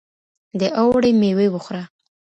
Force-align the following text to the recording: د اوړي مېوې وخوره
د 0.59 0.61
اوړي 0.79 1.11
مېوې 1.19 1.47
وخوره 1.51 1.83